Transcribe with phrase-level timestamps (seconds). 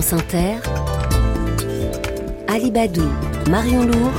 [0.00, 0.60] France Inter,
[2.46, 3.10] Alibadou,
[3.50, 4.12] Marion Lourd,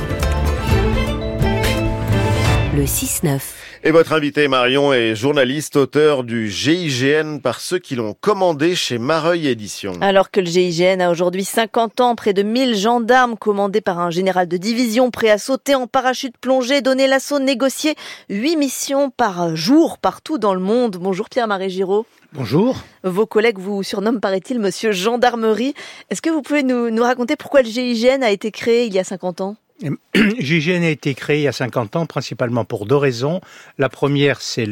[2.76, 3.59] le 6-9.
[3.82, 8.98] Et votre invité Marion est journaliste, auteur du GIGN par ceux qui l'ont commandé chez
[8.98, 9.94] Mareuil Éditions.
[10.02, 14.10] Alors que le GIGN a aujourd'hui 50 ans, près de 1000 gendarmes commandés par un
[14.10, 17.94] général de division prêt à sauter en parachute plongé, donner l'assaut, négocier
[18.28, 20.98] 8 missions par jour partout dans le monde.
[21.00, 22.04] Bonjour Pierre-Marie Giraud.
[22.34, 22.76] Bonjour.
[23.02, 25.72] Vos collègues vous surnomment, paraît-il, monsieur gendarmerie.
[26.10, 28.98] Est-ce que vous pouvez nous, nous raconter pourquoi le GIGN a été créé il y
[28.98, 29.56] a 50 ans?
[30.14, 33.40] GIGN a été créé il y a 50 ans principalement pour deux raisons.
[33.78, 34.66] La première, c'est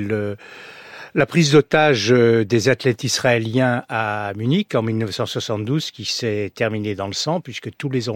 [1.15, 7.07] la prise d'otage euh, des athlètes israéliens à Munich en 1972 qui s'est terminée dans
[7.07, 8.09] le sang puisque tous les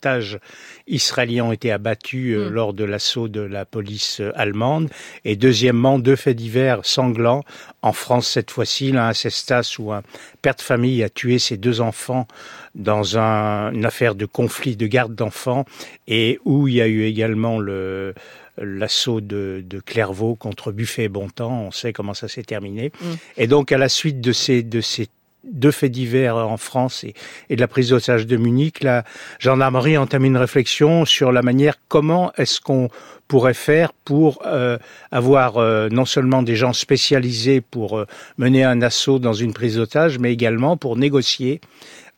[0.00, 0.38] otages
[0.86, 2.52] israéliens ont été abattus euh, mm.
[2.52, 4.88] lors de l'assaut de la police euh, allemande.
[5.24, 7.44] Et deuxièmement, deux faits divers sanglants.
[7.82, 10.02] En France, cette fois-ci, un Cestas où un
[10.42, 12.26] père de famille a tué ses deux enfants
[12.74, 15.64] dans un, une affaire de conflit de garde d'enfants
[16.08, 18.14] et où il y a eu également le
[18.62, 21.62] l'assaut de, de, Clairvaux contre Buffet et Bontemps.
[21.62, 22.92] On sait comment ça s'est terminé.
[23.00, 23.06] Mm.
[23.38, 25.08] Et donc, à la suite de ces, de ces
[25.44, 27.14] deux faits divers en France et,
[27.56, 29.04] de la prise d'otage de Munich, la
[29.38, 32.88] gendarmerie a entamé une réflexion sur la manière comment est-ce qu'on
[33.28, 34.76] pourrait faire pour euh,
[35.12, 38.06] avoir euh, non seulement des gens spécialisés pour euh,
[38.38, 41.60] mener un assaut dans une prise d'otage, mais également pour négocier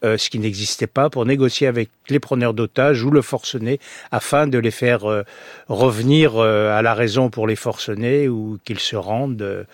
[0.05, 3.79] euh, ce qui n'existait pas, pour négocier avec les preneurs d'otages ou le forcené
[4.11, 5.23] afin de les faire euh,
[5.69, 9.67] revenir euh, à la raison pour les forcenés ou qu'ils se rendent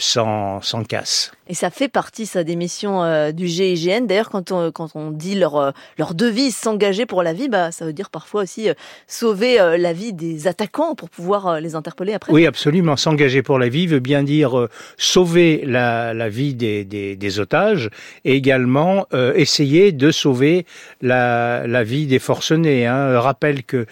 [0.00, 1.32] sans, sans casse.
[1.46, 4.04] Et ça fait partie, ça, des missions du GIGN.
[4.06, 7.86] D'ailleurs, quand on, quand on dit leur, leur devise, s'engager pour la vie, bah, ça
[7.86, 8.68] veut dire parfois aussi
[9.06, 12.32] sauver la vie des attaquants pour pouvoir les interpeller après.
[12.34, 12.96] Oui, absolument.
[12.96, 17.88] S'engager pour la vie veut bien dire sauver la, la vie des, des, des, otages
[18.26, 20.66] et également essayer de sauver
[21.02, 22.86] la, vie des forcenés.
[22.86, 23.20] Hein.
[23.20, 23.86] Rappelle que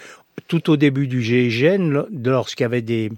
[0.47, 3.11] tout au début du GIGN, lorsqu'il y avait des,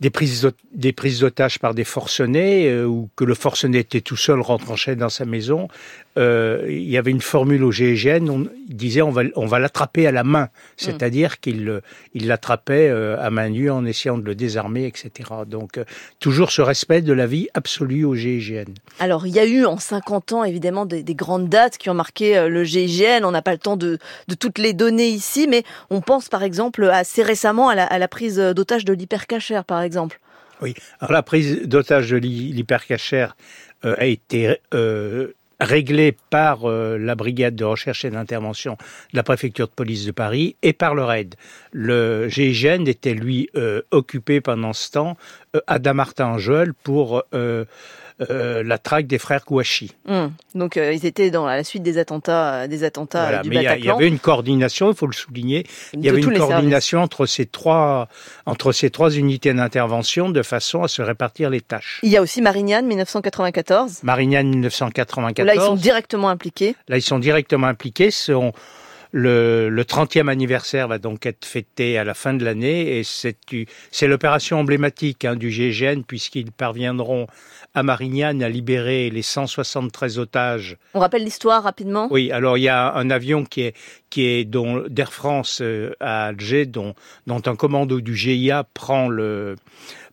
[0.00, 4.16] des prises des prises d'otages par des forcenés euh, ou que le forcené était tout
[4.16, 5.68] seul retranché dans sa maison
[6.18, 10.06] euh, il y avait une formule au GIGN, on disait on va, on va l'attraper
[10.06, 11.82] à la main, c'est-à-dire qu'il
[12.14, 15.30] il l'attrapait euh, à main nue en essayant de le désarmer, etc.
[15.46, 15.84] Donc euh,
[16.18, 18.72] toujours ce respect de la vie absolue au GIGN.
[18.98, 21.94] Alors il y a eu en 50 ans évidemment des, des grandes dates qui ont
[21.94, 25.46] marqué euh, le GIGN, on n'a pas le temps de, de, toutes les donner ici,
[25.48, 29.64] mais on pense par exemple assez récemment à la, à la prise d'otage de l'hypercachère
[29.64, 29.85] par exemple.
[30.62, 33.36] Oui, alors la prise d'otage de l'hypercachère
[33.82, 38.76] a été euh, réglé par euh, la brigade de recherche et d'intervention
[39.12, 41.34] de la préfecture de police de Paris et par le RAID.
[41.72, 45.16] Le GIGN était lui euh, occupé pendant ce temps
[45.54, 47.22] euh, à Damartin-en-Jeul pour
[48.30, 49.92] euh, la traque des frères Kouachi.
[50.08, 50.32] Hum.
[50.54, 53.76] Donc euh, ils étaient dans la suite des attentats, euh, des attentats du Bataclan.
[53.76, 55.66] Il y, avait une coordination, il faut le souligner.
[55.92, 58.08] Il y avait une coordination entre ces trois
[58.46, 62.00] entre ces trois unités d'intervention de façon à se répartir les tâches.
[62.02, 64.02] Il y a aussi Marignane 1994.
[64.02, 65.46] Marignane 1994.
[65.46, 66.74] Là ils sont directement impliqués.
[66.88, 68.10] Là ils sont directement impliqués.
[68.10, 68.54] Sont
[69.16, 74.06] le, le 30e anniversaire va donc être fêté à la fin de l'année et c'est
[74.06, 77.26] l'opération emblématique hein, du GIGN puisqu'ils parviendront
[77.72, 80.76] à Marignane à libérer les 173 otages.
[80.92, 82.08] On rappelle l'histoire rapidement?
[82.10, 83.74] Oui, alors il y a un avion qui est,
[84.10, 86.94] qui est d'Air France euh, à Alger dont,
[87.26, 89.56] dont un commando du GIA prend le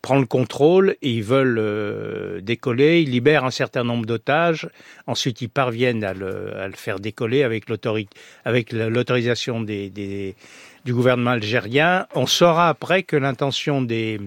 [0.04, 4.70] prend le contrôle et ils veulent euh, décoller, ils libèrent un certain nombre d'otages,
[5.08, 10.36] ensuite ils parviennent à le, à le faire décoller avec l'autorisation des, des,
[10.84, 12.06] du gouvernement algérien.
[12.16, 14.20] On saura après que l'intention des,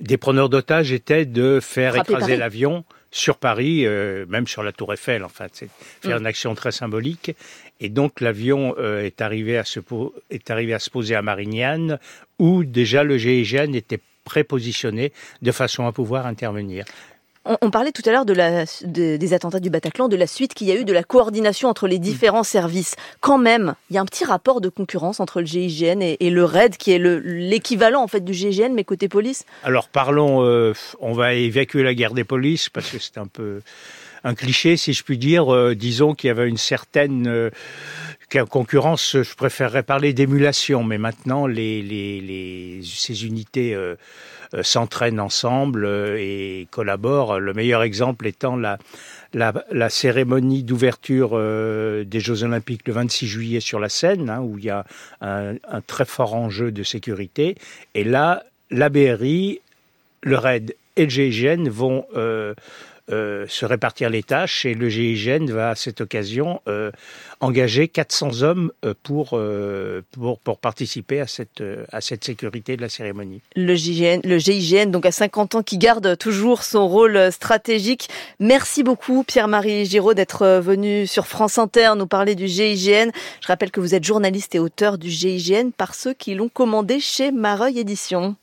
[0.00, 4.92] des preneurs d'otages était de faire écraser l'avion sur Paris, euh, même sur la Tour
[4.92, 5.68] Eiffel, en fait, c'est
[6.00, 6.20] faire mm.
[6.20, 7.36] une action très symbolique.
[7.78, 9.78] Et donc l'avion euh, est arrivé à se
[10.30, 12.00] est arrivé à se poser à Marignane,
[12.40, 15.12] où déjà le GIGN était prépositionné
[15.42, 16.84] de façon à pouvoir intervenir.
[17.44, 20.70] On, parlait tout à l'heure de des attentats du Bataclan, de la suite qu'il y
[20.70, 22.94] a eu, de la coordination entre les différents services.
[23.20, 26.44] Quand même, il y a un petit rapport de concurrence entre le GIGN et, le
[26.44, 29.44] RAID, qui est l'équivalent en fait du GIGN, mais côté police.
[29.64, 33.60] Alors parlons, euh, on va évacuer la guerre des polices parce que c'est un peu
[34.22, 35.52] un cliché, si je puis dire.
[35.52, 37.50] Euh, disons qu'il y avait une certaine euh,
[38.48, 43.94] concurrence, je préférerais parler d'émulation, mais maintenant ces unités euh,
[44.54, 47.38] euh s'entraînent ensemble euh, et collaborent.
[47.38, 48.78] Le meilleur exemple étant la,
[49.90, 54.70] cérémonie d'ouverture des Jeux Olympiques le 26 juillet sur la Seine, hein, où il y
[54.70, 54.84] a
[55.20, 55.54] un,
[55.86, 57.56] très fort enjeu de sécurité.
[57.94, 59.60] Et là, la BRI,
[60.22, 62.04] le RAID et le GIGN vont
[63.08, 66.90] se répartir les tâches et le GIGN va à cette occasion euh,
[67.40, 69.38] engager 400 hommes euh, pour,
[70.12, 71.62] pour, pour participer à cette,
[71.92, 73.40] à cette sécurité de la cérémonie.
[73.56, 78.08] Le GIGN, le GIGN, donc à 50 ans, qui garde toujours son rôle stratégique.
[78.38, 83.10] Merci beaucoup Pierre-Marie Giraud d'être venu sur France Inter nous parler du GIGN.
[83.40, 87.00] Je rappelle que vous êtes journaliste et auteur du GIGN par ceux qui l'ont commandé
[87.00, 88.36] chez Mareuil Éditions.